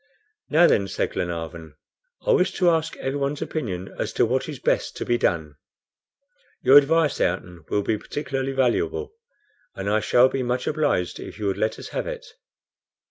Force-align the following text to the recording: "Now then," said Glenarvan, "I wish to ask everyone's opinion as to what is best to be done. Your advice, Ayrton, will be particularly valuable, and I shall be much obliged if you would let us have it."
"Now 0.49 0.65
then," 0.65 0.87
said 0.87 1.11
Glenarvan, 1.11 1.75
"I 2.25 2.31
wish 2.31 2.53
to 2.53 2.71
ask 2.71 2.97
everyone's 2.97 3.39
opinion 3.43 3.93
as 3.99 4.11
to 4.13 4.25
what 4.25 4.49
is 4.49 4.57
best 4.57 4.97
to 4.97 5.05
be 5.05 5.15
done. 5.19 5.57
Your 6.63 6.75
advice, 6.79 7.21
Ayrton, 7.21 7.65
will 7.69 7.83
be 7.83 7.99
particularly 7.99 8.53
valuable, 8.53 9.13
and 9.75 9.87
I 9.87 9.99
shall 9.99 10.27
be 10.27 10.41
much 10.41 10.65
obliged 10.65 11.19
if 11.19 11.37
you 11.37 11.45
would 11.45 11.57
let 11.59 11.77
us 11.77 11.89
have 11.89 12.07
it." 12.07 12.25